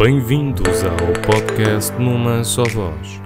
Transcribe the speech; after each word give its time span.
Bem-vindos 0.00 0.82
ao 0.82 0.96
podcast 1.26 1.92
Numa 1.98 2.42
Só 2.42 2.64
Voz. 2.64 3.20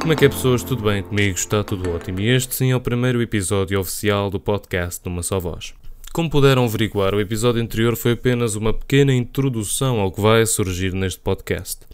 Como 0.00 0.12
é 0.12 0.16
que 0.16 0.24
é, 0.24 0.28
pessoas? 0.28 0.64
Tudo 0.64 0.82
bem 0.82 1.00
comigo? 1.00 1.36
Está 1.36 1.62
tudo 1.62 1.88
ótimo. 1.90 2.18
E 2.18 2.28
este 2.28 2.56
sim 2.56 2.72
é 2.72 2.76
o 2.76 2.80
primeiro 2.80 3.22
episódio 3.22 3.78
oficial 3.78 4.28
do 4.28 4.40
podcast 4.40 5.00
Numa 5.04 5.22
Só 5.22 5.38
Voz. 5.38 5.74
Como 6.12 6.28
puderam 6.28 6.64
averiguar, 6.64 7.14
o 7.14 7.20
episódio 7.20 7.62
anterior 7.62 7.94
foi 7.94 8.14
apenas 8.14 8.56
uma 8.56 8.72
pequena 8.72 9.14
introdução 9.14 10.00
ao 10.00 10.10
que 10.10 10.20
vai 10.20 10.44
surgir 10.44 10.92
neste 10.92 11.20
podcast. 11.20 11.85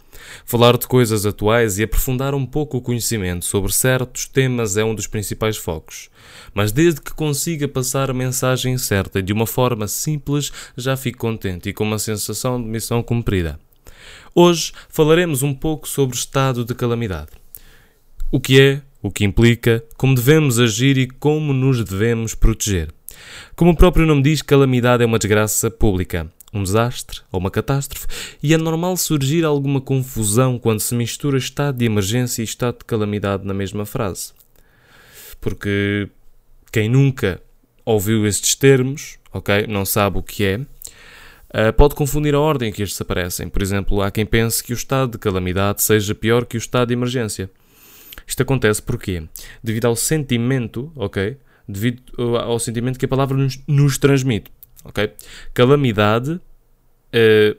Falar 0.45 0.77
de 0.77 0.87
coisas 0.87 1.25
atuais 1.25 1.79
e 1.79 1.83
aprofundar 1.83 2.33
um 2.33 2.45
pouco 2.45 2.77
o 2.77 2.81
conhecimento 2.81 3.45
sobre 3.45 3.73
certos 3.73 4.27
temas 4.27 4.77
é 4.77 4.83
um 4.83 4.95
dos 4.95 5.07
principais 5.07 5.57
focos. 5.57 6.09
Mas 6.53 6.71
desde 6.71 7.01
que 7.01 7.13
consiga 7.13 7.67
passar 7.67 8.09
a 8.09 8.13
mensagem 8.13 8.77
certa 8.77 9.21
de 9.21 9.33
uma 9.33 9.47
forma 9.47 9.87
simples, 9.87 10.51
já 10.77 10.95
fico 10.95 11.19
contente 11.19 11.69
e 11.69 11.73
com 11.73 11.83
uma 11.83 11.99
sensação 11.99 12.61
de 12.61 12.67
missão 12.67 13.01
cumprida. 13.01 13.59
Hoje 14.35 14.71
falaremos 14.89 15.43
um 15.43 15.53
pouco 15.53 15.87
sobre 15.87 16.15
o 16.15 16.19
estado 16.19 16.65
de 16.65 16.73
calamidade. 16.73 17.31
O 18.31 18.39
que 18.39 18.59
é, 18.59 18.81
o 19.01 19.11
que 19.11 19.23
implica, 19.23 19.83
como 19.95 20.15
devemos 20.15 20.59
agir 20.59 20.97
e 20.97 21.07
como 21.07 21.53
nos 21.53 21.83
devemos 21.83 22.33
proteger. 22.33 22.89
Como 23.55 23.71
o 23.71 23.75
próprio 23.75 24.05
nome 24.05 24.23
diz, 24.23 24.41
calamidade 24.41 25.03
é 25.03 25.05
uma 25.05 25.19
desgraça 25.19 25.69
pública, 25.69 26.31
um 26.53 26.63
desastre 26.63 27.21
ou 27.31 27.39
uma 27.39 27.51
catástrofe, 27.51 28.07
e 28.41 28.53
é 28.53 28.57
normal 28.57 28.95
surgir 28.97 29.43
alguma 29.43 29.81
confusão 29.81 30.59
quando 30.59 30.79
se 30.79 30.95
mistura 30.95 31.37
estado 31.37 31.77
de 31.77 31.85
emergência 31.85 32.41
e 32.41 32.45
estado 32.45 32.79
de 32.79 32.85
calamidade 32.85 33.45
na 33.45 33.53
mesma 33.53 33.85
frase. 33.85 34.33
Porque 35.41 36.09
quem 36.71 36.87
nunca 36.87 37.41
ouviu 37.85 38.25
estes 38.25 38.55
termos, 38.55 39.17
ok, 39.31 39.67
não 39.67 39.85
sabe 39.85 40.17
o 40.17 40.23
que 40.23 40.43
é, 40.43 40.61
Uh, 41.55 41.71
pode 41.71 41.93
confundir 41.93 42.33
a 42.33 42.39
ordem 42.39 42.69
em 42.69 42.71
que 42.71 42.81
estes 42.81 42.99
aparecem. 42.99 43.47
Por 43.47 43.61
exemplo, 43.61 44.01
há 44.01 44.09
quem 44.09 44.25
pense 44.25 44.63
que 44.63 44.73
o 44.73 44.75
estado 44.75 45.11
de 45.11 45.17
calamidade 45.19 45.83
seja 45.83 46.15
pior 46.15 46.47
que 46.47 46.57
o 46.57 46.57
estado 46.57 46.87
de 46.87 46.95
emergência. 46.95 47.47
Isto 48.25 48.41
acontece 48.41 48.81
porquê? 48.81 49.21
Devido 49.63 49.85
ao 49.85 49.95
sentimento, 49.95 50.91
ok? 50.95 51.37
Devido 51.67 52.01
uh, 52.17 52.37
ao 52.37 52.57
sentimento 52.57 52.97
que 52.97 53.05
a 53.05 53.07
palavra 53.07 53.37
nos, 53.37 53.59
nos 53.67 53.99
transmite, 53.99 54.51
ok? 54.83 55.11
Calamidade 55.53 56.31
uh, 56.33 57.57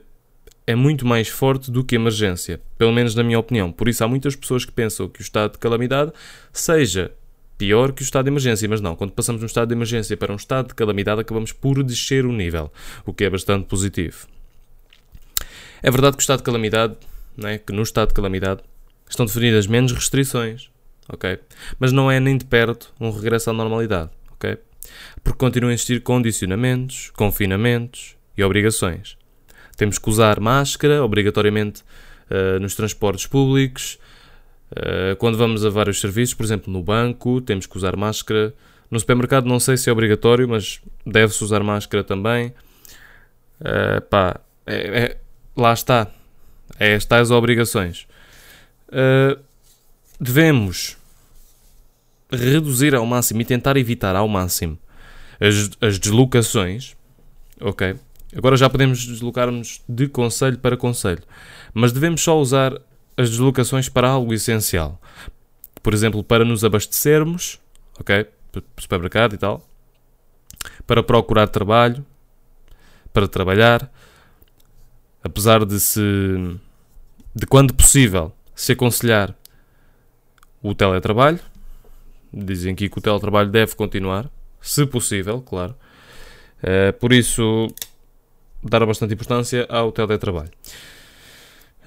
é 0.67 0.75
muito 0.75 1.05
mais 1.05 1.27
forte 1.27 1.69
do 1.69 1.83
que 1.83 1.95
emergência, 1.95 2.59
pelo 2.77 2.91
menos 2.91 3.13
na 3.13 3.23
minha 3.23 3.39
opinião. 3.39 3.71
Por 3.71 3.87
isso 3.87 4.03
há 4.03 4.07
muitas 4.07 4.35
pessoas 4.35 4.65
que 4.65 4.71
pensam 4.71 5.07
que 5.07 5.19
o 5.19 5.23
estado 5.23 5.53
de 5.53 5.59
calamidade 5.59 6.11
seja 6.51 7.11
pior 7.57 7.93
que 7.93 8.01
o 8.01 8.03
estado 8.03 8.25
de 8.25 8.31
emergência, 8.31 8.67
mas 8.67 8.81
não, 8.81 8.95
quando 8.95 9.11
passamos 9.11 9.39
de 9.39 9.45
um 9.45 9.47
estado 9.47 9.69
de 9.69 9.75
emergência 9.75 10.17
para 10.17 10.31
um 10.31 10.35
estado 10.35 10.69
de 10.69 10.75
calamidade, 10.75 11.21
acabamos 11.21 11.51
por 11.51 11.81
descer 11.83 12.25
o 12.25 12.31
nível, 12.31 12.71
o 13.05 13.13
que 13.13 13.23
é 13.23 13.29
bastante 13.29 13.65
positivo. 13.65 14.27
É 15.81 15.91
verdade 15.91 16.17
que 16.17 16.21
o 16.21 16.23
estado 16.23 16.39
de 16.39 16.43
calamidade, 16.43 16.95
né, 17.37 17.57
que 17.59 17.71
no 17.71 17.83
estado 17.83 18.09
de 18.09 18.13
calamidade, 18.13 18.61
estão 19.09 19.25
definidas 19.25 19.67
menos 19.67 19.91
restrições, 19.91 20.69
ok? 21.07 21.39
Mas 21.79 21.91
não 21.91 22.09
é 22.09 22.19
nem 22.19 22.37
de 22.37 22.45
perto 22.45 22.91
um 22.99 23.11
regresso 23.11 23.49
à 23.49 23.53
normalidade? 23.53 24.09
Porque 25.23 25.37
continuam 25.37 25.71
a 25.71 25.73
existir 25.73 26.01
condicionamentos, 26.01 27.11
confinamentos 27.15 28.15
e 28.37 28.43
obrigações. 28.43 29.17
Temos 29.77 29.97
que 29.97 30.09
usar 30.09 30.39
máscara, 30.39 31.03
obrigatoriamente, 31.03 31.83
uh, 32.29 32.59
nos 32.59 32.75
transportes 32.75 33.25
públicos, 33.27 33.99
eh, 34.75 35.15
quando 35.15 35.37
vamos 35.37 35.65
a 35.65 35.69
vários 35.69 35.99
serviços, 35.99 36.33
por 36.33 36.43
exemplo, 36.43 36.71
no 36.71 36.81
banco, 36.81 37.41
temos 37.41 37.65
que 37.65 37.77
usar 37.77 37.95
máscara. 37.95 38.53
No 38.89 38.99
supermercado, 38.99 39.45
não 39.45 39.59
sei 39.59 39.77
se 39.77 39.89
é 39.89 39.93
obrigatório, 39.93 40.47
mas 40.47 40.81
deve-se 41.05 41.43
usar 41.43 41.63
máscara 41.63 42.03
também. 42.03 42.53
Uh, 43.59 44.01
pá, 44.09 44.39
é, 44.65 44.75
é, 44.75 45.17
lá 45.55 45.73
está. 45.73 46.07
É 46.79 46.93
estas 46.93 47.31
obrigações. 47.31 48.07
Uh, 48.89 49.39
devemos 50.19 50.97
reduzir 52.31 52.95
ao 52.95 53.05
máximo 53.05 53.41
e 53.41 53.45
tentar 53.45 53.77
evitar 53.77 54.15
ao 54.15 54.27
máximo 54.27 54.77
as, 55.39 55.71
as 55.81 55.99
deslocações. 55.99 56.95
Ok? 57.59 57.95
Agora 58.35 58.57
já 58.57 58.69
podemos 58.69 59.05
deslocar-nos 59.05 59.81
de 59.87 60.07
conselho 60.07 60.57
para 60.59 60.75
conselho. 60.75 61.23
Mas 61.73 61.91
devemos 61.91 62.21
só 62.21 62.39
usar 62.39 62.73
as 63.15 63.29
deslocações 63.29 63.87
para 63.87 64.09
algo 64.09 64.33
essencial. 64.33 64.99
Por 65.81 65.93
exemplo, 65.93 66.23
para 66.23 66.43
nos 66.43 66.63
abastecermos, 66.63 67.59
ok? 67.99 68.27
Supermercado 68.77 69.35
e 69.35 69.37
tal. 69.37 69.65
Para 70.85 71.01
procurar 71.01 71.47
trabalho. 71.47 72.05
Para 73.13 73.27
trabalhar. 73.27 73.89
Apesar 75.23 75.65
de 75.65 75.79
se. 75.79 76.01
de 77.33 77.45
quando 77.47 77.73
possível 77.73 78.33
se 78.53 78.73
aconselhar 78.73 79.33
o 80.61 80.75
teletrabalho. 80.75 81.39
Dizem 82.35 82.73
aqui 82.73 82.89
que 82.89 82.97
o 82.97 83.01
teletrabalho 83.01 83.49
deve 83.49 83.75
continuar. 83.75 84.29
Se 84.59 84.85
possível, 84.85 85.41
claro. 85.41 85.73
Uh, 86.61 86.91
por 86.99 87.13
isso, 87.13 87.67
dar 88.61 88.85
bastante 88.85 89.13
importância 89.13 89.65
ao 89.69 89.91
teletrabalho. 89.91 90.51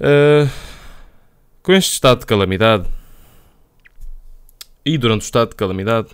Uh, 0.01 0.49
com 1.63 1.73
este 1.73 1.93
estado 1.93 2.21
de 2.21 2.27
calamidade 2.27 2.89
e 4.87 4.97
durante 4.97 5.23
o 5.23 5.25
estado 5.25 5.51
de 5.51 5.57
calamidade, 5.57 6.09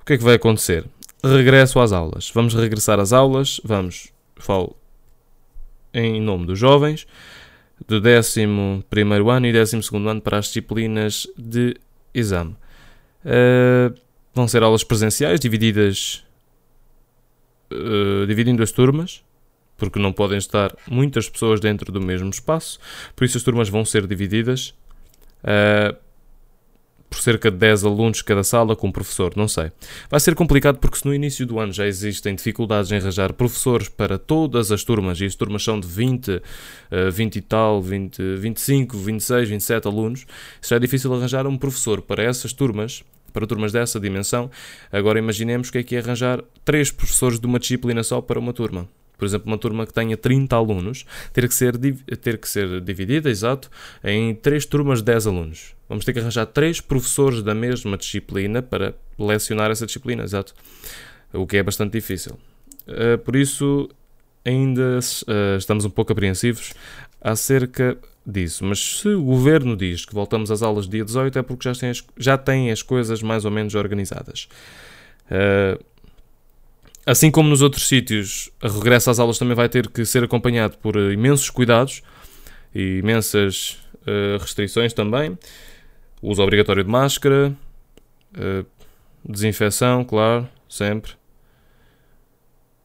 o 0.00 0.04
que 0.06 0.14
é 0.14 0.18
que 0.18 0.24
vai 0.24 0.36
acontecer? 0.36 0.86
Regresso 1.22 1.80
às 1.80 1.92
aulas. 1.92 2.30
Vamos 2.32 2.54
regressar 2.54 2.98
às 2.98 3.12
aulas, 3.12 3.60
vamos, 3.62 4.10
falo 4.36 4.74
em 5.92 6.18
nome 6.20 6.46
dos 6.46 6.58
jovens, 6.58 7.06
do 7.86 7.96
11 7.96 8.44
ano 8.44 9.46
e 9.46 9.52
12 9.52 9.80
ano 9.92 10.20
para 10.22 10.38
as 10.38 10.46
disciplinas 10.46 11.26
de 11.36 11.76
exame. 12.14 12.56
Uh, 13.24 13.94
vão 14.34 14.48
ser 14.48 14.62
aulas 14.62 14.84
presenciais, 14.84 15.40
divididas, 15.40 16.24
uh, 17.72 18.26
dividindo 18.26 18.62
as 18.62 18.72
turmas, 18.72 19.22
porque 19.76 19.98
não 19.98 20.12
podem 20.12 20.38
estar 20.38 20.74
muitas 20.88 21.28
pessoas 21.28 21.60
dentro 21.60 21.90
do 21.90 22.00
mesmo 22.00 22.30
espaço, 22.30 22.78
por 23.16 23.24
isso 23.24 23.36
as 23.36 23.42
turmas 23.42 23.68
vão 23.68 23.84
ser 23.84 24.06
divididas 24.06 24.74
uh, 25.44 25.96
por 27.10 27.20
cerca 27.20 27.50
de 27.50 27.56
10 27.56 27.84
alunos 27.84 28.22
cada 28.22 28.44
sala 28.44 28.76
com 28.76 28.86
um 28.86 28.92
professor, 28.92 29.32
não 29.36 29.48
sei. 29.48 29.72
Vai 30.08 30.20
ser 30.20 30.36
complicado 30.36 30.78
porque 30.78 30.96
se 30.96 31.04
no 31.04 31.12
início 31.12 31.44
do 31.44 31.58
ano 31.58 31.72
já 31.72 31.86
existem 31.86 32.36
dificuldades 32.36 32.92
em 32.92 32.96
arranjar 32.96 33.32
professores 33.32 33.88
para 33.88 34.16
todas 34.16 34.70
as 34.70 34.84
turmas, 34.84 35.20
e 35.20 35.24
as 35.24 35.34
turmas 35.34 35.64
são 35.64 35.80
de 35.80 35.88
20, 35.88 36.28
uh, 36.28 36.42
20 37.12 37.36
e 37.36 37.40
tal, 37.40 37.82
20, 37.82 38.36
25, 38.36 38.96
26, 38.96 39.48
27 39.48 39.88
alunos, 39.88 40.26
já 40.62 40.76
é 40.76 40.78
difícil 40.78 41.12
arranjar 41.12 41.46
um 41.46 41.58
professor 41.58 42.00
para 42.00 42.22
essas 42.22 42.52
turmas 42.52 43.02
para 43.32 43.46
turmas 43.46 43.70
dessa 43.70 44.00
dimensão, 44.00 44.50
agora 44.90 45.16
imaginemos 45.16 45.70
que 45.70 45.78
é 45.78 45.82
que 45.84 45.94
é 45.94 46.00
arranjar 46.00 46.42
três 46.64 46.90
professores 46.90 47.38
de 47.38 47.46
uma 47.46 47.60
disciplina 47.60 48.02
só 48.02 48.20
para 48.20 48.40
uma 48.40 48.52
turma 48.52 48.88
por 49.20 49.26
exemplo, 49.26 49.46
uma 49.46 49.58
turma 49.58 49.86
que 49.86 49.92
tenha 49.92 50.16
30 50.16 50.56
alunos, 50.56 51.04
ter 51.32 51.46
que 51.46 51.54
ser, 51.54 51.78
ter 51.78 52.38
que 52.38 52.48
ser 52.48 52.80
dividida, 52.80 53.28
exato, 53.28 53.70
em 54.02 54.34
três 54.34 54.64
turmas 54.64 55.00
de 55.00 55.04
10 55.04 55.26
alunos. 55.26 55.74
Vamos 55.88 56.04
ter 56.04 56.14
que 56.14 56.18
arranjar 56.18 56.46
três 56.46 56.80
professores 56.80 57.42
da 57.42 57.54
mesma 57.54 57.98
disciplina 57.98 58.62
para 58.62 58.94
lecionar 59.18 59.70
essa 59.70 59.84
disciplina, 59.84 60.24
exato. 60.24 60.54
O 61.32 61.46
que 61.46 61.58
é 61.58 61.62
bastante 61.62 61.92
difícil. 61.92 62.38
Uh, 62.88 63.18
por 63.18 63.36
isso, 63.36 63.88
ainda 64.44 64.98
uh, 64.98 65.58
estamos 65.58 65.84
um 65.84 65.90
pouco 65.90 66.12
apreensivos 66.12 66.72
acerca 67.20 67.98
disso. 68.26 68.64
Mas 68.64 69.00
se 69.00 69.08
o 69.08 69.22
governo 69.22 69.76
diz 69.76 70.06
que 70.06 70.14
voltamos 70.14 70.50
às 70.50 70.62
aulas 70.62 70.88
dia 70.88 71.04
18, 71.04 71.38
é 71.38 71.42
porque 71.42 71.68
já 71.68 71.74
tem 71.78 71.90
as, 71.90 72.04
já 72.16 72.38
tem 72.38 72.70
as 72.70 72.82
coisas 72.82 73.22
mais 73.22 73.44
ou 73.44 73.50
menos 73.50 73.74
organizadas. 73.74 74.48
Uh, 75.26 75.84
Assim 77.10 77.28
como 77.28 77.48
nos 77.48 77.60
outros 77.60 77.88
sítios, 77.88 78.52
a 78.62 78.68
regresso 78.68 79.10
às 79.10 79.18
aulas 79.18 79.36
também 79.36 79.56
vai 79.56 79.68
ter 79.68 79.88
que 79.88 80.04
ser 80.04 80.22
acompanhado 80.22 80.78
por 80.78 80.94
eh, 80.94 81.12
imensos 81.12 81.50
cuidados 81.50 82.02
e 82.72 82.98
imensas 82.98 83.80
uh, 84.02 84.38
restrições 84.38 84.92
também. 84.92 85.36
O 86.22 86.30
uso 86.30 86.40
obrigatório 86.40 86.84
de 86.84 86.88
máscara, 86.88 87.52
uh, 88.36 88.64
desinfecção, 89.28 90.04
claro, 90.04 90.48
sempre. 90.68 91.14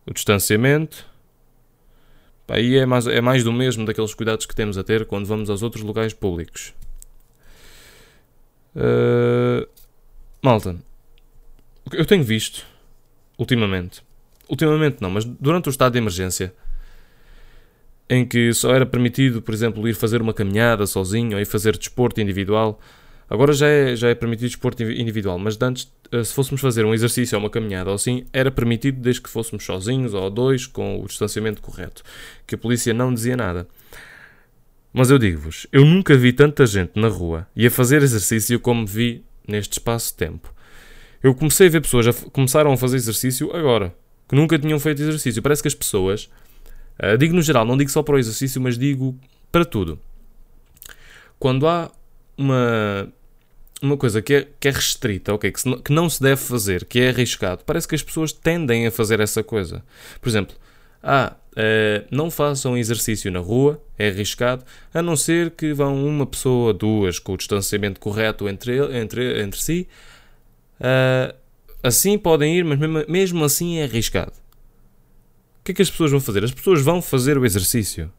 O 0.08 0.12
distanciamento. 0.12 1.06
Aí 2.48 2.78
é 2.78 2.86
mais, 2.88 3.06
é 3.06 3.22
mais 3.22 3.44
do 3.44 3.54
mesmo 3.54 3.86
daqueles 3.86 4.16
cuidados 4.16 4.48
que 4.48 4.56
temos 4.56 4.76
a 4.76 4.84
ter 4.84 5.06
quando 5.06 5.28
vamos 5.28 5.52
aos 5.52 5.62
outros 5.62 5.84
locais 5.84 6.16
públicos. 6.16 6.74
Uh, 8.76 9.70
malta, 10.42 10.76
eu 11.92 12.08
tenho 12.08 12.24
visto 12.24 12.66
ultimamente 13.38 14.05
ultimamente 14.50 14.98
não, 15.02 15.10
mas 15.10 15.26
durante 15.26 15.70
o 15.70 15.72
estado 15.72 15.94
de 15.94 16.00
emergência, 16.00 16.54
em 18.10 18.26
que 18.26 18.54
só 18.54 18.74
era 18.74 18.86
permitido, 18.86 19.42
por 19.42 19.54
exemplo, 19.54 19.88
ir 19.88 19.94
fazer 19.94 20.22
uma 20.22 20.34
caminhada 20.34 20.86
sozinho 20.86 21.34
ou 21.36 21.42
ir 21.42 21.46
fazer 21.46 21.78
desporto 21.78 22.22
individual, 22.22 22.80
Agora 23.30 23.54
já 23.54 23.68
é, 23.68 23.96
já 23.96 24.10
é 24.10 24.16
permitido 24.16 24.50
desporto 24.50 24.84
individual, 24.84 25.40
mas 25.40 25.60
antes, 25.60 25.92
eh, 26.12 26.24
se 26.24 26.32
fôssemos 26.34 26.62
fazer 26.62 26.86
um 26.86 26.94
exercício 26.94 27.36
ou 27.36 27.44
uma 27.44 27.50
caminhada 27.50 27.90
ou 27.90 27.96
assim, 27.96 28.26
era 28.32 28.52
permitido 28.52 29.02
desde 29.02 29.22
que 29.22 29.30
fôssemos 29.30 29.64
sozinhos 29.64 30.14
ou 30.14 30.30
dois, 30.30 30.68
com 30.68 31.02
o 31.02 31.08
distanciamento 31.08 31.62
correto. 31.62 32.04
Que 32.46 32.54
a 32.54 32.58
polícia 32.58 32.94
não 32.94 33.12
dizia 33.12 33.36
nada. 33.36 33.68
Mas 34.94 35.10
eu 35.10 35.18
digo-vos, 35.18 35.66
eu 35.72 35.84
nunca 35.84 36.16
vi 36.16 36.32
tanta 36.32 36.66
gente 36.66 36.92
na 37.00 37.08
rua 37.08 37.48
e 37.56 37.66
a 37.66 37.72
fazer 37.72 38.04
exercício 38.04 38.60
como 38.60 38.86
vi 38.86 39.26
neste 39.48 39.74
espaço 39.74 40.12
de 40.12 40.18
tempo. 40.18 40.54
Eu 41.22 41.34
comecei 41.34 41.68
a 41.68 41.70
ver 41.72 41.82
pessoas 41.82 42.08
a 42.08 42.14
começaram 42.30 42.72
a 42.72 42.78
fazer 42.78 42.98
exercício 42.98 43.54
agora, 43.56 43.94
que 44.28 44.36
nunca 44.36 44.58
tinham 44.58 44.80
feito 44.80 45.02
exercício. 45.02 45.42
Parece 45.42 45.62
que 45.62 45.68
as 45.68 45.76
pessoas, 45.76 46.30
uh, 47.02 47.18
digo 47.18 47.36
no 47.36 47.42
geral, 47.42 47.66
não 47.66 47.78
digo 47.78 47.90
só 47.90 48.04
para 48.04 48.16
o 48.16 48.20
exercício, 48.20 48.62
mas 48.62 48.78
digo 48.78 49.18
para 49.52 49.66
tudo. 49.66 50.00
Quando 51.40 51.68
há 51.68 51.92
uma, 52.38 53.08
uma 53.82 53.98
coisa 53.98 54.22
que 54.22 54.34
é, 54.34 54.48
que 54.60 54.68
é 54.68 54.72
restrita, 54.72 55.34
okay, 55.34 55.52
que, 55.52 55.62
se, 55.62 55.76
que 55.78 55.92
não 55.92 56.10
se 56.10 56.22
deve 56.22 56.42
fazer, 56.42 56.86
que 56.86 57.00
é 57.00 57.10
arriscado, 57.10 57.64
parece 57.66 57.88
que 57.88 57.96
as 57.96 58.04
pessoas 58.04 58.32
tendem 58.32 58.88
a 58.88 58.92
fazer 58.92 59.20
essa 59.20 59.44
coisa. 59.44 59.84
Por 60.22 60.30
exemplo, 60.30 60.56
ah, 61.04 61.36
uh, 61.52 62.06
não 62.10 62.32
façam 62.32 62.78
exercício 62.78 63.32
na 63.32 63.40
rua, 63.40 63.82
é 63.98 64.10
arriscado, 64.10 64.64
a 64.94 65.02
não 65.02 65.16
ser 65.16 65.52
que 65.52 65.74
vão 65.74 66.06
uma 66.06 66.26
pessoa, 66.26 66.74
duas, 66.74 67.20
com 67.20 67.34
o 67.34 67.38
distanciamento 67.38 68.00
correto 68.00 68.50
entre, 68.50 68.80
entre, 68.98 69.42
entre 69.42 69.62
si. 69.62 69.88
Uh, 70.80 71.34
assim 71.86 72.18
podem 72.18 72.58
ir, 72.58 72.66
mas 72.66 72.80
mesmo, 72.80 73.06
mesmo 73.08 73.44
assim 73.44 73.78
é 73.78 73.84
arriscado. 73.84 74.34
O 75.60 75.64
que 75.66 75.72
é 75.72 75.76
que 75.76 75.82
as 75.82 75.90
pessoas 75.90 76.12
vão 76.12 76.20
fazer? 76.20 76.44
As 76.44 76.52
pessoas 76.52 76.82
vão 76.82 77.02
fazer 77.02 77.38
o 77.38 77.46
exercício. 77.46 78.12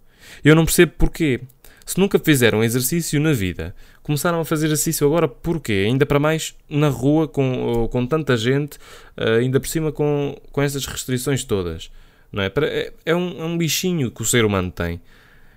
Eu 0.43 0.55
não 0.55 0.65
percebo 0.65 0.93
porquê. 0.99 1.41
Se 1.85 2.01
nunca 2.01 2.19
fizeram 2.19 2.65
exercício 2.65 3.21
na 3.21 3.33
vida, 3.33 3.75
começaram 4.03 4.41
a 4.41 4.45
fazer 4.45 4.67
exercício 4.67 5.07
agora 5.07 5.29
porquê? 5.29 5.85
Ainda 5.87 6.05
para 6.05 6.19
mais 6.19 6.57
na 6.69 6.89
rua, 6.89 7.29
com, 7.29 7.89
com 7.91 8.07
tanta 8.07 8.37
gente, 8.37 8.77
uh, 9.17 9.39
ainda 9.39 9.61
por 9.61 9.69
cima 9.69 9.93
com, 9.93 10.37
com 10.51 10.61
essas 10.61 10.85
restrições 10.85 11.45
todas. 11.45 11.91
Não 12.33 12.43
é? 12.43 12.53
É, 12.63 12.93
é, 13.07 13.15
um, 13.15 13.41
é 13.41 13.45
um 13.45 13.57
bichinho 13.57 14.11
que 14.11 14.21
o 14.21 14.25
ser 14.25 14.45
humano 14.45 14.71
tem. 14.71 15.01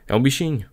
É 0.07 0.15
um 0.15 0.21
bichinho. 0.21 0.67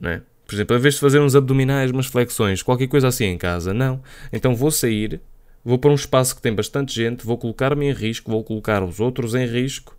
Não 0.00 0.10
é? 0.10 0.22
Por 0.46 0.54
exemplo, 0.54 0.76
a 0.76 0.78
vez 0.78 0.94
de 0.94 1.00
fazer 1.00 1.20
uns 1.20 1.36
abdominais, 1.36 1.90
umas 1.92 2.06
flexões, 2.06 2.62
qualquer 2.62 2.88
coisa 2.88 3.08
assim 3.08 3.24
em 3.26 3.38
casa, 3.38 3.72
não. 3.72 4.02
Então 4.32 4.56
vou 4.56 4.72
sair, 4.72 5.20
vou 5.64 5.78
para 5.78 5.90
um 5.90 5.94
espaço 5.94 6.36
que 6.36 6.42
tem 6.42 6.54
bastante 6.54 6.94
gente, 6.94 7.24
vou 7.24 7.38
colocar-me 7.38 7.86
em 7.86 7.92
risco, 7.92 8.30
vou 8.30 8.44
colocar 8.44 8.82
os 8.82 9.00
outros 9.00 9.34
em 9.34 9.46
risco, 9.46 9.96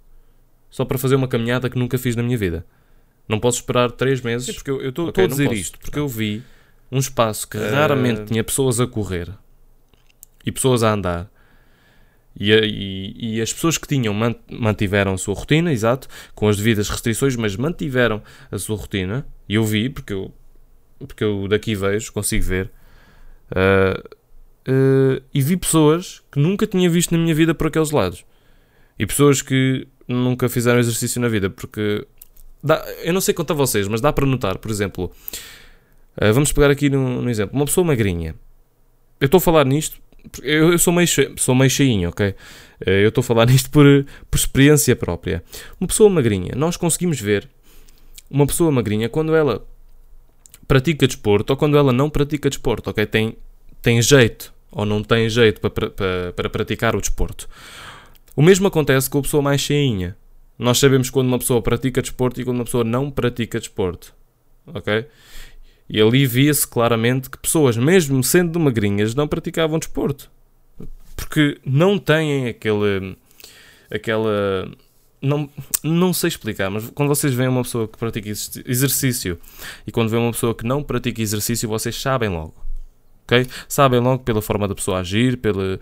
só 0.69 0.85
para 0.85 0.97
fazer 0.97 1.15
uma 1.15 1.27
caminhada 1.27 1.69
que 1.69 1.79
nunca 1.79 1.97
fiz 1.97 2.15
na 2.15 2.23
minha 2.23 2.37
vida. 2.37 2.65
Não 3.27 3.39
posso 3.39 3.59
esperar 3.59 3.91
três 3.91 4.21
meses. 4.21 4.47
Sim, 4.47 4.53
porque 4.53 4.71
eu 4.71 4.89
estou 4.89 5.09
okay, 5.09 5.23
a 5.23 5.27
dizer 5.27 5.47
posso, 5.47 5.55
isto 5.55 5.79
porque 5.79 5.97
não. 5.97 6.05
eu 6.05 6.09
vi 6.09 6.43
um 6.91 6.99
espaço 6.99 7.47
que 7.47 7.57
uh... 7.57 7.71
raramente 7.71 8.25
tinha 8.25 8.43
pessoas 8.43 8.79
a 8.79 8.85
correr 8.85 9.29
e 10.45 10.51
pessoas 10.51 10.83
a 10.83 10.93
andar. 10.93 11.31
E, 12.37 12.51
e, 12.51 13.37
e, 13.37 13.41
as 13.41 13.53
pessoas 13.53 13.77
que 13.77 13.87
tinham 13.87 14.13
mantiveram 14.49 15.13
a 15.13 15.17
sua 15.17 15.33
rotina, 15.33 15.71
exato, 15.71 16.09
com 16.35 16.49
as 16.49 16.57
devidas 16.57 16.89
restrições, 16.89 17.33
mas 17.37 17.55
mantiveram 17.55 18.21
a 18.51 18.57
sua 18.57 18.75
rotina. 18.75 19.25
E 19.47 19.55
eu 19.55 19.63
vi, 19.63 19.89
porque 19.89 20.11
eu, 20.11 20.33
porque 20.99 21.23
eu 21.23 21.47
daqui 21.47 21.73
vejo, 21.75 22.11
consigo 22.11 22.43
ver. 22.43 22.69
Uh, 23.49 24.17
uh, 24.67 25.21
e 25.33 25.41
vi 25.41 25.57
pessoas 25.57 26.21
que 26.31 26.39
nunca 26.39 26.65
tinha 26.67 26.89
visto 26.89 27.11
na 27.11 27.17
minha 27.17 27.33
vida 27.33 27.53
por 27.53 27.67
aqueles 27.67 27.91
lados. 27.91 28.25
E 28.97 29.05
pessoas 29.05 29.41
que 29.41 29.87
nunca 30.07 30.47
fizeram 30.47 30.79
exercício 30.79 31.19
na 31.19 31.27
vida, 31.27 31.49
porque 31.49 32.05
Dá, 32.65 32.83
eu 33.03 33.13
não 33.13 33.21
sei 33.21 33.31
quanto 33.31 33.51
a 33.51 33.55
vocês, 33.55 33.87
mas 33.87 34.01
dá 34.01 34.11
para 34.11 34.25
notar, 34.25 34.57
por 34.57 34.71
exemplo, 34.71 35.11
uh, 36.19 36.33
vamos 36.33 36.51
pegar 36.51 36.71
aqui 36.71 36.89
no, 36.89 37.21
no, 37.21 37.29
exemplo, 37.29 37.55
uma 37.55 37.65
pessoa 37.65 37.85
magrinha. 37.85 38.33
Eu 39.19 39.27
estou 39.27 39.37
a 39.37 39.41
falar 39.41 39.65
nisto, 39.65 39.99
eu, 40.41 40.71
eu 40.71 40.79
sou, 40.79 40.91
meio 40.91 41.07
sou 41.37 41.53
meio 41.53 41.69
cheinho, 41.69 42.09
ok? 42.09 42.29
Uh, 42.29 42.33
eu 42.89 43.09
estou 43.09 43.21
a 43.21 43.23
falar 43.23 43.45
nisto 43.51 43.69
por, 43.69 43.85
por 44.31 44.35
experiência 44.35 44.95
própria. 44.95 45.43
Uma 45.79 45.85
pessoa 45.87 46.09
magrinha, 46.09 46.53
nós 46.55 46.75
conseguimos 46.75 47.21
ver 47.21 47.47
uma 48.31 48.47
pessoa 48.47 48.71
magrinha 48.71 49.07
quando 49.09 49.35
ela 49.35 49.63
pratica 50.67 51.05
desporto 51.05 51.53
ou 51.53 51.57
quando 51.57 51.77
ela 51.77 51.93
não 51.93 52.09
pratica 52.09 52.49
desporto, 52.49 52.89
ok? 52.89 53.05
Tem, 53.05 53.37
tem 53.79 54.01
jeito 54.01 54.54
ou 54.75 54.85
não 54.85 55.01
tem 55.01 55.29
jeito 55.29 55.61
para, 55.61 55.89
para, 55.89 56.33
para 56.33 56.49
praticar 56.49 56.97
o 56.97 56.99
desporto. 56.99 57.47
O 58.35 58.41
mesmo 58.43 58.67
acontece 58.67 59.09
com 59.09 59.19
a 59.19 59.21
pessoa 59.21 59.41
mais 59.41 59.61
cheinha. 59.61 60.17
Nós 60.59 60.77
sabemos 60.77 61.09
quando 61.09 61.27
uma 61.27 61.39
pessoa 61.39 61.61
pratica 61.61 62.01
desporto 62.01 62.41
e 62.41 62.43
quando 62.43 62.57
uma 62.57 62.65
pessoa 62.65 62.83
não 62.83 63.09
pratica 63.09 63.57
desporto. 63.57 64.13
Ok? 64.67 65.05
E 65.87 66.01
ali 66.01 66.25
via-se 66.25 66.67
claramente 66.67 67.29
que 67.29 67.37
pessoas, 67.37 67.77
mesmo 67.77 68.21
sendo 68.21 68.59
magrinhas, 68.59 69.15
não 69.15 69.29
praticavam 69.29 69.79
desporto. 69.79 70.29
Porque 71.15 71.57
não 71.65 71.97
têm 71.97 72.49
aquele. 72.49 73.17
aquela. 73.89 74.69
Não, 75.21 75.49
não 75.81 76.11
sei 76.11 76.27
explicar, 76.27 76.69
mas 76.69 76.89
quando 76.89 77.07
vocês 77.07 77.33
veem 77.33 77.49
uma 77.49 77.63
pessoa 77.63 77.87
que 77.87 77.97
pratica 77.97 78.29
exercício 78.29 79.39
e 79.87 79.91
quando 79.91 80.09
veem 80.09 80.21
uma 80.21 80.33
pessoa 80.33 80.53
que 80.53 80.65
não 80.65 80.83
pratica 80.83 81.21
exercício, 81.21 81.69
vocês 81.69 81.99
sabem 81.99 82.29
logo 82.29 82.64
Sabem 83.67 83.99
logo 83.99 84.23
pela 84.23 84.41
forma 84.41 84.67
da 84.67 84.75
pessoa 84.75 84.99
agir, 84.99 85.37
pela, 85.37 85.79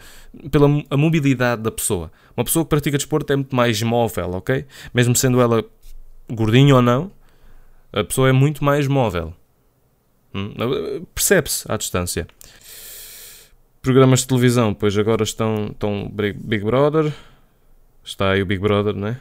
pela 0.49 0.67
a 0.89 0.97
mobilidade 0.97 1.61
da 1.61 1.71
pessoa. 1.71 2.11
Uma 2.35 2.43
pessoa 2.43 2.63
que 2.63 2.69
pratica 2.69 2.97
desporto 2.97 3.33
é 3.33 3.35
muito 3.35 3.55
mais 3.55 3.81
móvel, 3.81 4.31
ok? 4.31 4.65
Mesmo 4.93 5.15
sendo 5.15 5.41
ela 5.41 5.63
gordinha 6.31 6.75
ou 6.75 6.81
não, 6.81 7.11
a 7.91 8.03
pessoa 8.03 8.29
é 8.29 8.31
muito 8.31 8.63
mais 8.63 8.87
móvel. 8.87 9.33
Hum? 10.33 10.53
Percebe-se 11.13 11.71
à 11.71 11.77
distância. 11.77 12.27
Programas 13.81 14.21
de 14.21 14.27
televisão, 14.27 14.73
pois 14.73 14.97
agora 14.97 15.23
estão, 15.23 15.67
estão 15.67 16.09
Big 16.09 16.63
Brother. 16.63 17.13
Está 18.03 18.31
aí 18.31 18.41
o 18.41 18.45
Big 18.45 18.61
Brother, 18.61 18.95
não 18.95 19.09
é? 19.09 19.19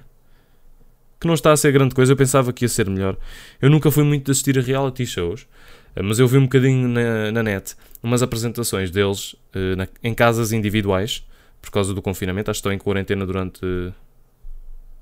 Que 1.20 1.26
não 1.26 1.34
está 1.34 1.52
a 1.52 1.56
ser 1.56 1.72
grande 1.72 1.94
coisa, 1.94 2.12
eu 2.12 2.16
pensava 2.16 2.52
que 2.52 2.64
ia 2.64 2.68
ser 2.68 2.88
melhor. 2.88 3.16
Eu 3.60 3.68
nunca 3.68 3.90
fui 3.90 4.04
muito 4.04 4.26
de 4.26 4.30
assistir 4.30 4.58
a 4.58 4.62
reality 4.62 5.04
shows. 5.04 5.46
Eh, 5.94 6.02
mas 6.02 6.18
eu 6.18 6.26
vi 6.26 6.38
um 6.38 6.42
bocadinho 6.42 6.88
na, 6.88 7.32
na 7.32 7.42
net 7.42 7.74
umas 8.02 8.22
apresentações 8.22 8.90
deles 8.90 9.34
uh, 9.54 9.76
na, 9.76 9.86
em 10.02 10.12
casas 10.12 10.52
individuais 10.52 11.24
por 11.60 11.70
causa 11.70 11.94
do 11.94 12.02
confinamento. 12.02 12.50
Acho 12.50 12.58
que 12.58 12.60
estão 12.60 12.72
em 12.72 12.78
quarentena 12.78 13.24
durante. 13.24 13.60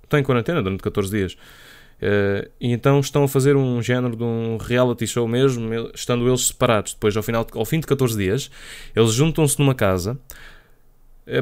Estão 0.03 0.19
em 0.19 0.23
quarentena 0.23 0.63
durante 0.63 0.83
14 0.83 1.11
dias. 1.11 1.33
Uh, 1.33 2.49
e 2.61 2.73
então 2.73 2.99
estão 3.01 3.25
a 3.25 3.29
fazer 3.29 3.57
um 3.57 3.83
género 3.83 4.17
de 4.17 4.23
um 4.23 4.57
reality 4.57 5.07
show 5.07 5.27
mesmo, 5.27 5.71
estando 5.95 6.29
eles 6.29 6.49
separados. 6.49 6.95
Depois, 6.95 7.17
ao, 7.17 7.23
final, 7.23 7.47
ao 7.55 7.65
fim 7.65 7.81
de 7.81 7.87
14 7.87 8.17
dias, 8.17 8.51
eles 8.95 9.13
juntam-se 9.13 9.59
numa 9.59 9.75
casa. 9.75 10.19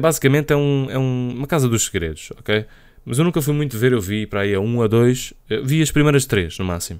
basicamente 0.01 0.53
é, 0.53 0.55
um, 0.55 0.87
é 0.89 0.97
um, 0.97 1.33
uma 1.35 1.47
casa 1.47 1.67
dos 1.67 1.85
segredos, 1.85 2.31
ok? 2.37 2.65
Mas 3.05 3.17
eu 3.17 3.23
nunca 3.23 3.41
fui 3.41 3.53
muito 3.53 3.77
ver, 3.77 3.93
eu 3.93 4.01
vi 4.01 4.27
para 4.27 4.41
aí 4.41 4.53
a 4.53 4.59
1 4.59 4.65
um, 4.65 4.81
a 4.81 4.87
2, 4.87 5.33
vi 5.63 5.81
as 5.81 5.91
primeiras 5.91 6.25
3 6.25 6.59
no 6.59 6.65
máximo. 6.65 6.99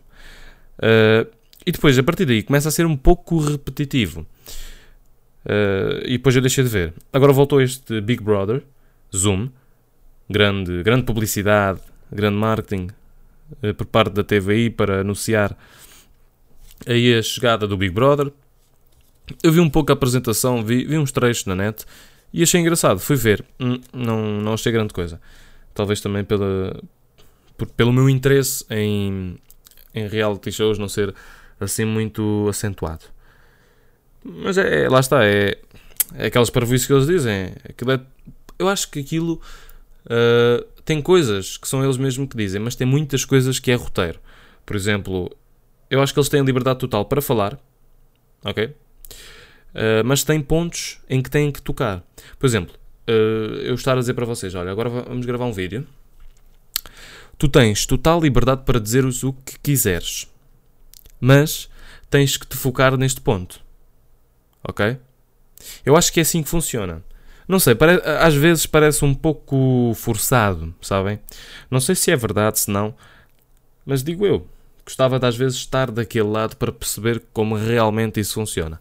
Uh, 0.80 1.30
e 1.66 1.72
depois, 1.72 1.98
a 1.98 2.04
partir 2.04 2.26
daí, 2.26 2.44
começa 2.44 2.70
a 2.70 2.72
ser 2.72 2.86
um 2.86 2.96
pouco 2.96 3.40
repetitivo. 3.40 4.26
Uh, 5.46 6.04
e 6.06 6.12
depois 6.12 6.36
eu 6.36 6.42
deixei 6.42 6.64
de 6.64 6.70
ver. 6.70 6.94
Agora 7.12 7.32
voltou 7.32 7.62
este 7.62 8.02
Big 8.02 8.24
Brother, 8.24 8.64
Zoom, 9.16 9.50
grande, 10.30 10.84
grande 10.84 11.04
publicidade, 11.04 11.82
grande 12.12 12.38
marketing 12.38 12.88
uh, 13.64 13.74
por 13.74 13.86
parte 13.86 14.14
da 14.14 14.24
TVI 14.24 14.70
para 14.70 15.02
anunciar 15.02 15.58
aí 16.86 17.18
a 17.18 17.22
chegada 17.22 17.68
do 17.68 17.78
Big 17.78 17.94
Brother. 17.94 18.32
Eu 19.44 19.52
vi 19.52 19.60
um 19.60 19.70
pouco 19.70 19.92
a 19.92 19.94
apresentação, 19.94 20.64
vi, 20.64 20.86
vi 20.86 20.98
uns 20.98 21.12
trechos 21.12 21.46
na 21.46 21.56
net 21.56 21.86
e 22.34 22.42
achei 22.42 22.60
engraçado. 22.60 23.00
Fui 23.00 23.16
ver, 23.16 23.44
hum, 23.60 23.80
não, 23.94 24.42
não 24.42 24.54
achei 24.54 24.72
grande 24.72 24.94
coisa. 24.94 25.20
Talvez 25.74 26.02
também 26.02 26.24
pela, 26.24 26.80
por, 27.58 27.68
pelo 27.68 27.94
meu 27.94 28.10
interesse 28.10 28.66
em, 28.70 29.38
em 29.94 30.08
reality 30.08 30.52
shows 30.52 30.78
não 30.78 30.90
ser 30.90 31.14
assim 31.60 31.86
muito 31.86 32.48
acentuado. 32.50 33.06
Mas 34.24 34.58
é, 34.58 34.86
é 34.86 34.90
lá 34.90 35.00
está, 35.00 35.26
é, 35.26 35.58
é 36.16 36.28
aquelas 36.28 36.50
parvoíces 36.50 36.86
que 36.88 36.94
eles 36.94 37.08
dizem. 37.08 37.54
Aquilo 37.68 37.92
é, 37.92 38.02
eu 38.58 38.68
acho 38.68 38.90
que 38.90 39.00
aquilo 39.00 39.42
uh, 40.06 40.66
tem 40.84 41.02
coisas 41.02 41.58
que 41.58 41.68
são 41.68 41.84
eles 41.84 41.98
mesmos 41.98 42.30
que 42.30 42.38
dizem, 42.38 42.62
mas 42.62 42.76
tem 42.76 42.86
muitas 42.86 43.24
coisas 43.26 43.60
que 43.60 43.72
é 43.72 43.76
roteiro. 43.76 44.20
Por 44.66 44.76
exemplo, 44.76 45.36
eu 45.90 46.02
acho 46.02 46.14
que 46.14 46.20
eles 46.20 46.30
têm 46.30 46.44
liberdade 46.44 46.80
total 46.80 47.06
para 47.06 47.22
falar, 47.22 47.60
ok? 48.44 48.66
Uh, 48.66 50.04
mas 50.04 50.24
tem 50.24 50.42
pontos 50.42 51.00
em 51.10 51.22
que 51.22 51.30
têm 51.30 51.52
que 51.52 51.62
tocar. 51.62 52.04
Por 52.38 52.46
exemplo, 52.46 52.76
uh, 53.08 53.56
eu 53.62 53.76
estar 53.76 53.94
a 53.94 54.00
dizer 54.00 54.14
para 54.14 54.26
vocês: 54.26 54.54
olha, 54.56 54.72
agora 54.72 54.90
vamos 54.90 55.26
gravar 55.26 55.46
um 55.46 55.54
vídeo. 55.54 55.88
Tu 57.38 57.48
tens 57.48 57.86
total 57.86 58.20
liberdade 58.20 58.64
para 58.66 58.80
dizer 58.80 59.06
o 59.06 59.12
que 59.34 59.58
quiseres 59.64 60.28
mas 61.20 61.70
tens 62.10 62.38
que 62.38 62.48
te 62.48 62.56
focar 62.56 62.98
neste 62.98 63.22
ponto. 63.22 63.62
Ok? 64.64 64.98
Eu 65.86 65.96
acho 65.96 66.12
que 66.12 66.20
é 66.20 66.24
assim 66.24 66.42
que 66.42 66.50
funciona. 66.50 67.04
Não 67.48 67.60
sei, 67.60 67.76
às 68.20 68.36
vezes 68.36 68.66
parece 68.66 69.04
um 69.04 69.14
pouco 69.14 69.92
forçado, 69.96 70.74
sabem? 70.82 71.20
Não 71.70 71.80
sei 71.80 71.96
se 71.96 72.12
é 72.12 72.16
verdade, 72.16 72.60
se 72.60 72.70
não, 72.70 72.94
mas 73.86 74.04
digo 74.04 74.26
eu. 74.26 74.48
Gostava 74.86 75.20
de 75.20 75.26
às 75.26 75.36
vezes 75.36 75.58
estar 75.58 75.90
daquele 75.90 76.28
lado 76.28 76.56
para 76.58 76.72
perceber 76.72 77.24
como 77.34 77.56
realmente 77.56 78.20
isso 78.20 78.36
funciona. 78.36 78.80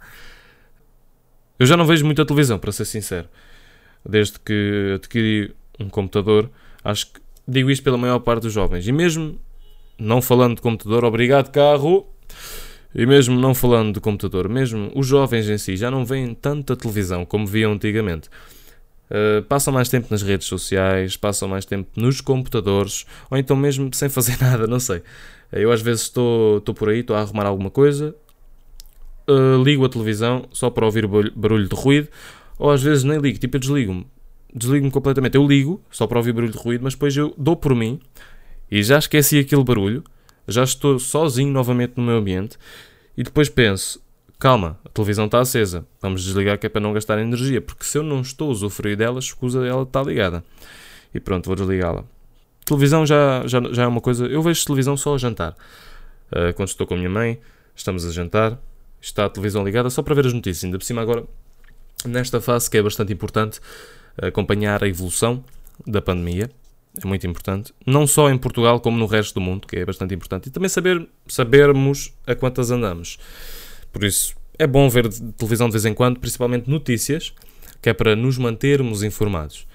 Eu 1.59 1.67
já 1.67 1.77
não 1.77 1.87
vejo 1.87 2.05
muita 2.05 2.25
televisão, 2.25 2.59
para 2.59 2.71
ser 2.71 2.85
sincero. 2.85 3.29
Desde 4.07 4.39
que 4.39 4.93
adquiri 4.95 5.55
um 5.79 5.89
computador, 5.89 6.51
acho 6.85 7.07
que 7.07 7.21
digo 7.47 7.71
isto 7.71 7.83
pela 7.83 7.99
maior 7.99 8.19
parte 8.21 8.43
dos 8.43 8.53
jovens. 8.53 8.87
E 8.87 8.93
mesmo 8.93 9.41
não 9.99 10.23
falando 10.23 10.57
de 10.57 10.63
computador, 10.63 11.05
obrigado 11.05 11.51
carro. 11.51 12.07
E 12.95 13.05
mesmo 13.05 13.39
não 13.39 13.55
falando 13.55 13.95
de 13.95 14.01
computador, 14.01 14.49
mesmo 14.49 14.91
os 14.95 15.07
jovens 15.07 15.49
em 15.49 15.59
si 15.59 15.77
já 15.77 15.91
não 15.91 16.05
veem 16.05 16.35
tanta 16.35 16.75
televisão 16.75 17.25
como 17.25 17.47
viam 17.47 17.73
antigamente. 17.73 18.29
Uh, 19.11 19.43
passam 19.45 19.73
mais 19.73 19.89
tempo 19.89 20.09
nas 20.11 20.23
redes 20.23 20.47
sociais, 20.47 21.17
passam 21.17 21.49
mais 21.49 21.65
tempo 21.65 21.89
nos 21.97 22.21
computadores, 22.21 23.07
ou 23.31 23.39
então 23.39 23.57
mesmo 23.57 23.89
sem 23.95 24.09
fazer 24.09 24.39
nada, 24.41 24.67
não 24.67 24.81
sei. 24.81 25.03
Eu 25.51 25.73
às 25.73 25.81
vezes 25.81 26.03
estou, 26.03 26.59
estou 26.59 26.75
por 26.75 26.91
aí, 26.91 27.01
estou 27.01 27.17
a 27.17 27.21
arrumar 27.21 27.47
alguma 27.47 27.71
coisa, 27.71 28.15
uh, 29.29 29.63
ligo 29.63 29.85
a 29.85 29.89
televisão 29.89 30.47
só 30.53 30.69
para 30.69 30.85
ouvir 30.85 31.07
barulho 31.07 31.69
de 31.69 31.75
ruído, 31.75 32.09
ou 32.59 32.71
às 32.71 32.83
vezes 32.83 33.05
nem 33.05 33.19
ligo, 33.19 33.39
tipo 33.39 33.57
eu 33.57 33.61
desligo-me, 33.61 34.07
desligo-me 34.55 34.91
completamente. 34.91 35.37
Eu 35.37 35.47
ligo 35.47 35.81
só 35.91 36.07
para 36.07 36.19
ouvir 36.19 36.33
barulho 36.33 36.53
de 36.53 36.59
ruído, 36.59 36.83
mas 36.85 36.95
depois 36.95 37.17
eu 37.17 37.35
dou 37.39 37.57
por 37.57 37.75
mim 37.75 38.01
e 38.71 38.83
já 38.83 38.99
esqueci 38.99 39.39
aquele 39.39 39.65
barulho, 39.65 40.03
já 40.49 40.65
estou 40.65 40.99
sozinho 40.99 41.53
novamente 41.53 41.95
no 41.97 42.03
meu 42.03 42.17
ambiente 42.17 42.59
e 43.17 43.23
depois 43.23 43.49
penso: 43.49 44.03
calma, 44.39 44.79
a 44.85 44.89
televisão 44.89 45.27
está 45.27 45.41
acesa, 45.41 45.87
vamos 46.01 46.25
desligar 46.25 46.59
que 46.59 46.67
é 46.67 46.69
para 46.69 46.81
não 46.81 46.93
gastar 46.93 47.19
energia, 47.19 47.61
porque 47.61 47.85
se 47.85 47.99
eu 47.99 48.03
não 48.03 48.23
estou 48.23 48.49
a 48.49 48.53
usufruir 48.53 48.97
dela, 48.97 49.19
escusa 49.19 49.61
dela 49.61 49.83
está 49.83 50.03
ligada. 50.03 50.43
E 51.15 51.21
pronto, 51.21 51.47
vou 51.47 51.57
desligá-la. 51.57 52.05
Televisão 52.65 53.07
já, 53.07 53.47
já, 53.47 53.61
já 53.73 53.85
é 53.85 53.87
uma 53.87 54.01
coisa. 54.01 54.27
Eu 54.27 54.43
vejo 54.43 54.65
televisão 54.65 54.97
só 54.97 55.15
a 55.15 55.19
jantar. 55.19 55.57
Uh, 56.31 56.53
quando 56.55 56.69
estou 56.69 56.87
com 56.87 56.95
a 56.95 56.97
minha 56.99 57.09
mãe, 57.09 57.41
estamos 57.75 58.05
a 58.05 58.11
jantar, 58.11 58.61
está 59.01 59.25
a 59.25 59.29
televisão 59.31 59.65
ligada 59.65 59.89
só 59.89 60.03
para 60.03 60.15
ver 60.15 60.27
as 60.27 60.33
notícias. 60.33 60.65
Ainda 60.65 60.79
por 60.79 60.85
cima, 60.85 61.01
agora, 61.01 61.25
nesta 62.05 62.41
fase 62.41 62.71
que 62.71 62.77
é 62.77 62.83
bastante 62.83 63.13
importante, 63.13 63.59
acompanhar 64.21 64.85
a 64.85 64.89
evolução 64.89 65.43
da 65.87 66.03
pandemia. 66.03 66.51
É 67.05 67.07
muito 67.09 67.27
importante. 67.27 67.73
Não 67.87 68.07
só 68.07 68.31
em 68.31 68.39
Portugal, 68.39 68.81
como 68.81 68.99
no 68.99 69.07
resto 69.07 69.35
do 69.35 69.41
mundo, 69.41 69.67
que 69.67 69.77
é 69.77 69.85
bastante 69.85 70.15
importante. 70.15 70.49
E 70.49 70.51
também 70.51 70.69
saber, 70.69 71.09
sabermos 71.27 72.13
a 72.27 72.35
quantas 72.35 72.71
andamos. 72.71 73.19
Por 73.93 74.05
isso, 74.05 74.35
é 74.59 74.67
bom 74.67 74.89
ver 74.89 75.09
televisão 75.37 75.69
de 75.69 75.73
vez 75.73 75.85
em 75.85 75.95
quando, 75.95 76.19
principalmente 76.19 76.69
notícias, 76.69 77.33
que 77.81 77.89
é 77.89 77.95
para 77.95 78.17
nos 78.17 78.39
mantermos 78.39 79.03
informados. 79.03 79.67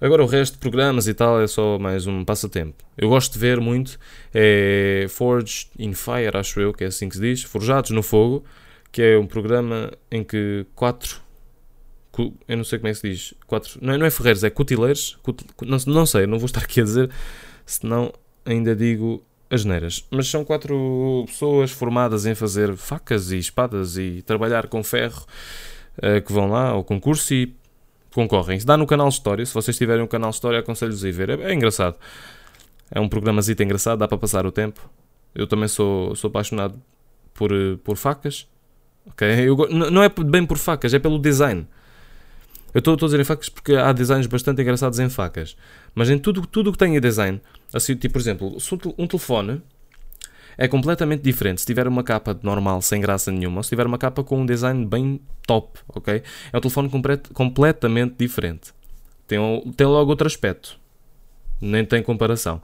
Agora 0.00 0.22
o 0.22 0.26
resto 0.26 0.52
de 0.54 0.58
programas 0.60 1.08
e 1.08 1.14
tal 1.14 1.40
é 1.40 1.46
só 1.48 1.76
mais 1.76 2.06
um 2.06 2.24
passatempo. 2.24 2.84
Eu 2.96 3.08
gosto 3.08 3.32
de 3.32 3.38
ver 3.40 3.60
muito 3.60 3.98
é 4.32 5.06
Forged 5.08 5.70
in 5.76 5.92
Fire, 5.92 6.36
acho 6.36 6.60
eu 6.60 6.72
que 6.72 6.84
é 6.84 6.86
assim 6.86 7.08
que 7.08 7.16
se 7.16 7.20
diz, 7.20 7.42
Forjados 7.42 7.90
no 7.90 8.02
Fogo, 8.02 8.44
que 8.92 9.02
é 9.02 9.18
um 9.18 9.26
programa 9.26 9.90
em 10.10 10.22
que 10.22 10.64
quatro 10.74 11.20
eu 12.46 12.56
não 12.56 12.64
sei 12.64 12.78
como 12.78 12.88
é 12.88 12.92
que 12.92 12.98
se 12.98 13.10
diz, 13.10 13.34
quatro, 13.46 13.78
não 13.82 13.94
é, 13.94 13.98
não 13.98 14.06
é 14.06 14.10
ferreiros, 14.10 14.44
é 14.44 14.50
cutileiros, 14.50 15.18
cutil, 15.22 15.46
não, 15.62 15.78
não 15.86 16.06
sei, 16.06 16.26
não 16.26 16.38
vou 16.38 16.46
estar 16.46 16.62
aqui 16.64 16.80
a 16.80 16.84
dizer, 16.84 17.10
senão 17.64 18.12
ainda 18.44 18.74
digo 18.74 19.22
as 19.50 19.64
neiras. 19.64 20.04
Mas 20.10 20.28
são 20.28 20.44
quatro 20.44 21.24
pessoas 21.26 21.70
formadas 21.70 22.26
em 22.26 22.34
fazer 22.34 22.76
facas 22.76 23.30
e 23.30 23.38
espadas 23.38 23.96
e 23.96 24.22
trabalhar 24.22 24.66
com 24.66 24.82
ferro 24.82 25.24
uh, 25.98 26.22
que 26.22 26.32
vão 26.32 26.48
lá 26.48 26.68
ao 26.68 26.84
concurso 26.84 27.32
e 27.34 27.54
concorrem. 28.12 28.58
Se 28.58 28.66
dá 28.66 28.76
no 28.76 28.86
canal 28.86 29.08
História, 29.08 29.44
se 29.44 29.54
vocês 29.54 29.76
tiverem 29.76 30.02
um 30.02 30.06
canal 30.06 30.30
História, 30.30 30.58
aconselho-vos 30.58 31.04
a 31.04 31.08
ir 31.08 31.12
ver. 31.12 31.30
É, 31.30 31.50
é, 31.50 31.54
engraçado. 31.54 31.96
É 32.90 33.00
um 33.00 33.08
programazito 33.08 33.62
engraçado, 33.62 33.98
dá 33.98 34.08
para 34.08 34.18
passar 34.18 34.46
o 34.46 34.52
tempo. 34.52 34.90
Eu 35.34 35.46
também 35.46 35.68
sou, 35.68 36.14
sou 36.16 36.28
apaixonado 36.28 36.80
por, 37.34 37.52
eh, 37.52 37.76
por 37.84 37.96
facas. 37.96 38.48
Okay? 39.08 39.48
Eu, 39.48 39.56
não 39.68 40.02
é 40.02 40.08
bem 40.08 40.44
por 40.44 40.56
facas, 40.56 40.94
é 40.94 40.98
pelo 40.98 41.18
design. 41.18 41.66
Eu 42.74 42.80
estou 42.80 42.94
a 42.94 42.96
dizer 42.96 43.20
em 43.20 43.24
facas 43.24 43.48
porque 43.48 43.74
há 43.74 43.92
designs 43.92 44.26
bastante 44.26 44.60
engraçados 44.60 44.98
em 44.98 45.08
facas. 45.08 45.56
Mas 45.94 46.10
em 46.10 46.18
tudo 46.18 46.42
o 46.42 46.46
tudo 46.46 46.72
que 46.72 46.78
tem 46.78 47.00
design, 47.00 47.40
assim, 47.72 47.96
tipo, 47.96 48.14
por 48.14 48.20
exemplo, 48.20 48.56
um 48.98 49.06
telefone 49.06 49.62
é 50.56 50.66
completamente 50.66 51.22
diferente 51.22 51.60
se 51.60 51.66
tiver 51.66 51.86
uma 51.86 52.02
capa 52.02 52.38
normal, 52.42 52.82
sem 52.82 53.00
graça 53.00 53.30
nenhuma, 53.30 53.58
ou 53.58 53.62
se 53.62 53.70
tiver 53.70 53.86
uma 53.86 53.96
capa 53.96 54.24
com 54.24 54.40
um 54.40 54.46
design 54.46 54.84
bem 54.84 55.20
top, 55.46 55.78
ok? 55.88 56.22
É 56.52 56.56
um 56.56 56.60
telefone 56.60 56.90
completamente 57.32 58.16
diferente. 58.18 58.72
Tem, 59.26 59.38
tem 59.76 59.86
logo 59.86 60.10
outro 60.10 60.26
aspecto. 60.26 60.78
Nem 61.60 61.84
tem 61.84 62.02
comparação. 62.02 62.60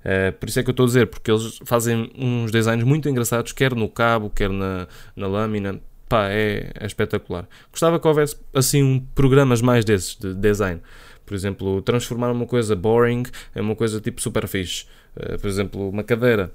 Uh, 0.00 0.32
por 0.38 0.48
isso 0.48 0.60
é 0.60 0.62
que 0.62 0.70
eu 0.70 0.72
estou 0.72 0.84
a 0.84 0.86
dizer, 0.86 1.06
porque 1.08 1.30
eles 1.30 1.58
fazem 1.64 2.10
uns 2.16 2.50
designs 2.50 2.84
muito 2.84 3.08
engraçados, 3.08 3.52
quer 3.52 3.74
no 3.74 3.88
cabo, 3.88 4.30
quer 4.30 4.48
na, 4.48 4.88
na 5.14 5.26
lâmina. 5.26 5.80
Pá, 6.08 6.28
é, 6.30 6.70
é 6.78 6.86
espetacular. 6.86 7.46
Gostava 7.70 8.00
que 8.00 8.08
houvesse, 8.08 8.36
assim, 8.54 8.82
um, 8.82 9.00
programas 9.14 9.60
mais 9.60 9.84
desses, 9.84 10.16
de 10.16 10.34
design. 10.34 10.80
Por 11.26 11.34
exemplo, 11.34 11.82
transformar 11.82 12.32
uma 12.32 12.46
coisa 12.46 12.74
boring 12.74 13.24
em 13.54 13.60
uma 13.60 13.76
coisa 13.76 14.00
tipo 14.00 14.20
super 14.20 14.48
fixe. 14.48 14.86
Uh, 15.14 15.38
por 15.38 15.48
exemplo, 15.48 15.88
uma 15.90 16.02
cadeira 16.02 16.50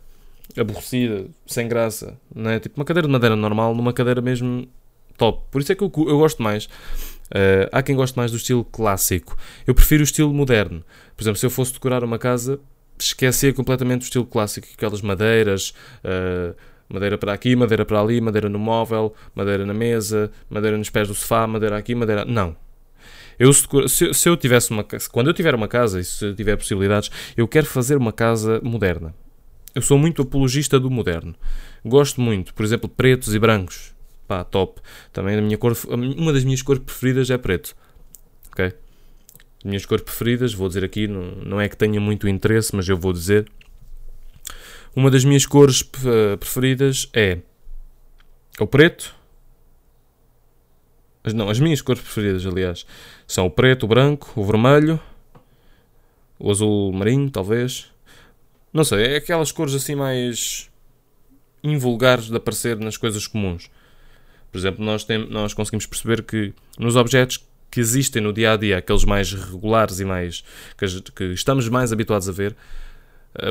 aborrecida, 0.57 1.25
sem 1.45 1.67
graça, 1.67 2.17
não 2.33 2.49
é? 2.49 2.59
Tipo 2.59 2.79
uma 2.79 2.85
cadeira 2.85 3.07
de 3.07 3.11
madeira 3.11 3.35
normal 3.35 3.75
numa 3.75 3.93
cadeira 3.93 4.21
mesmo 4.21 4.67
top. 5.17 5.43
Por 5.51 5.61
isso 5.61 5.71
é 5.71 5.75
que 5.75 5.83
eu, 5.83 5.91
eu 5.95 6.17
gosto 6.17 6.41
mais. 6.41 6.65
Uh, 6.65 7.69
há 7.71 7.81
quem 7.83 7.95
goste 7.95 8.17
mais 8.17 8.31
do 8.31 8.37
estilo 8.37 8.65
clássico. 8.65 9.37
Eu 9.65 9.75
prefiro 9.75 10.01
o 10.01 10.03
estilo 10.03 10.33
moderno. 10.33 10.83
Por 11.15 11.23
exemplo, 11.23 11.39
se 11.39 11.45
eu 11.45 11.49
fosse 11.49 11.73
decorar 11.73 12.03
uma 12.03 12.17
casa, 12.17 12.59
esquecia 12.97 13.53
completamente 13.53 14.01
o 14.01 14.05
estilo 14.05 14.25
clássico, 14.25 14.67
aquelas 14.73 15.01
madeiras. 15.01 15.73
Uh, 16.03 16.55
madeira 16.89 17.17
para 17.17 17.33
aqui, 17.33 17.55
madeira 17.55 17.85
para 17.85 17.99
ali, 17.99 18.19
madeira 18.21 18.49
no 18.49 18.59
móvel, 18.59 19.13
madeira 19.33 19.65
na 19.65 19.73
mesa, 19.73 20.31
madeira 20.49 20.77
nos 20.77 20.89
pés 20.89 21.07
do 21.07 21.15
sofá, 21.15 21.47
madeira 21.47 21.77
aqui, 21.77 21.95
madeira. 21.95 22.25
Não. 22.25 22.55
Eu, 23.39 23.51
se, 23.51 24.13
se 24.13 24.29
eu 24.29 24.37
tivesse 24.37 24.71
uma 24.71 24.85
quando 25.11 25.27
eu 25.27 25.33
tiver 25.33 25.55
uma 25.55 25.67
casa 25.67 25.99
e 25.99 26.03
se 26.03 26.33
tiver 26.35 26.55
possibilidades, 26.55 27.09
eu 27.35 27.47
quero 27.47 27.65
fazer 27.65 27.97
uma 27.97 28.13
casa 28.13 28.61
moderna. 28.63 29.13
Eu 29.73 29.81
sou 29.81 29.97
muito 29.97 30.21
apologista 30.21 30.79
do 30.79 30.89
moderno. 30.89 31.33
Gosto 31.83 32.21
muito, 32.21 32.53
por 32.53 32.63
exemplo, 32.63 32.87
pretos 32.87 33.33
e 33.33 33.39
brancos. 33.39 33.93
Pá, 34.27 34.43
top. 34.43 34.79
Também 35.11 35.37
a 35.37 35.41
minha 35.41 35.57
cor, 35.57 35.75
uma 35.89 36.31
das 36.31 36.43
minhas 36.43 36.61
cores 36.61 36.81
preferidas 36.83 37.29
é 37.29 37.37
preto. 37.37 37.75
Ok? 38.51 38.65
As 38.65 39.63
minhas 39.63 39.85
cores 39.85 40.03
preferidas, 40.03 40.53
vou 40.53 40.67
dizer 40.67 40.83
aqui, 40.83 41.07
não, 41.07 41.23
não 41.43 41.61
é 41.61 41.67
que 41.67 41.75
tenha 41.75 41.99
muito 41.99 42.27
interesse, 42.27 42.75
mas 42.75 42.87
eu 42.87 42.97
vou 42.97 43.11
dizer. 43.11 43.45
Uma 44.95 45.09
das 45.09 45.23
minhas 45.23 45.45
cores 45.45 45.81
preferidas 46.39 47.09
é 47.13 47.39
o 48.59 48.67
preto. 48.67 49.15
Não, 51.33 51.49
as 51.49 51.59
minhas 51.59 51.81
cores 51.81 52.01
preferidas, 52.01 52.45
aliás, 52.45 52.85
são 53.25 53.45
o 53.45 53.49
preto, 53.49 53.83
o 53.83 53.87
branco, 53.87 54.33
o 54.35 54.43
vermelho, 54.43 54.99
o 56.37 56.51
azul 56.51 56.91
marinho, 56.91 57.29
talvez, 57.29 57.89
não 58.73 58.83
sei, 58.83 59.13
é 59.13 59.15
aquelas 59.17 59.51
cores 59.51 59.73
assim 59.73 59.95
mais 59.95 60.69
invulgares 61.63 62.25
de 62.25 62.35
aparecer 62.35 62.77
nas 62.77 62.97
coisas 62.97 63.25
comuns. 63.25 63.71
Por 64.51 64.57
exemplo, 64.57 64.83
nós, 64.83 65.03
tem, 65.03 65.27
nós 65.29 65.53
conseguimos 65.53 65.85
perceber 65.85 66.23
que 66.23 66.53
nos 66.77 66.95
objetos 66.95 67.43
que 67.71 67.79
existem 67.79 68.21
no 68.21 68.33
dia 68.33 68.51
a 68.51 68.57
dia, 68.57 68.77
aqueles 68.77 69.05
mais 69.05 69.33
regulares 69.33 69.99
e 69.99 70.05
mais 70.05 70.43
que, 70.77 70.85
que 71.11 71.23
estamos 71.33 71.69
mais 71.69 71.93
habituados 71.93 72.27
a 72.27 72.31
ver, 72.31 72.55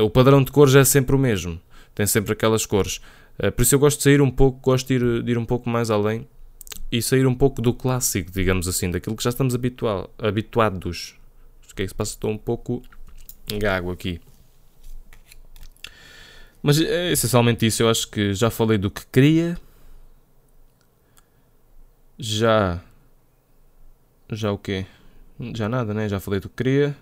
o 0.01 0.09
padrão 0.09 0.43
de 0.43 0.51
cores 0.51 0.75
é 0.75 0.83
sempre 0.83 1.15
o 1.15 1.19
mesmo. 1.19 1.59
Tem 1.93 2.07
sempre 2.07 2.33
aquelas 2.33 2.65
cores. 2.65 3.01
Uh, 3.37 3.51
por 3.51 3.61
isso 3.63 3.75
eu 3.75 3.79
gosto 3.79 3.97
de 3.97 4.03
sair 4.03 4.21
um 4.21 4.31
pouco, 4.31 4.59
gosto 4.61 4.87
de 4.87 4.95
ir, 4.95 5.23
de 5.23 5.31
ir 5.31 5.37
um 5.37 5.45
pouco 5.45 5.69
mais 5.69 5.89
além 5.89 6.27
e 6.91 7.01
sair 7.01 7.25
um 7.25 7.35
pouco 7.35 7.61
do 7.61 7.73
clássico, 7.73 8.31
digamos 8.31 8.67
assim, 8.67 8.89
daquilo 8.89 9.15
que 9.15 9.23
já 9.23 9.29
estamos 9.29 9.55
habitual, 9.55 10.13
habituados. 10.17 11.15
O 11.71 11.75
que 11.75 11.81
é 11.81 11.85
que 11.85 11.89
se 11.89 11.95
passa? 11.95 12.11
Estou 12.11 12.29
um 12.29 12.37
pouco 12.37 12.83
gago 13.59 13.91
aqui. 13.91 14.21
Mas 16.61 16.79
é 16.79 17.11
essencialmente 17.11 17.65
isso. 17.65 17.83
Eu 17.83 17.89
acho 17.89 18.07
que 18.09 18.33
já 18.33 18.49
falei 18.49 18.77
do 18.77 18.91
que 18.91 19.05
queria. 19.07 19.57
Já. 22.17 22.79
Já 24.31 24.51
o 24.51 24.57
quê? 24.57 24.85
Já 25.55 25.67
nada, 25.67 25.93
né? 25.93 26.07
Já 26.07 26.19
falei 26.19 26.39
do 26.39 26.47
que 26.47 26.55
queria. 26.55 26.95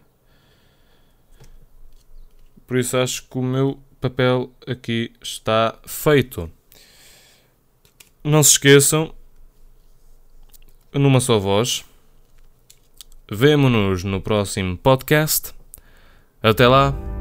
Por 2.71 2.77
isso 2.77 2.95
acho 2.95 3.23
que 3.23 3.37
o 3.37 3.41
meu 3.41 3.77
papel 3.99 4.49
aqui 4.65 5.11
está 5.21 5.77
feito. 5.85 6.49
Não 8.23 8.41
se 8.41 8.51
esqueçam, 8.51 9.13
numa 10.93 11.19
só 11.19 11.37
voz. 11.37 11.83
Vemo-nos 13.29 14.05
no 14.05 14.21
próximo 14.21 14.77
podcast. 14.77 15.53
Até 16.41 16.65
lá. 16.65 17.20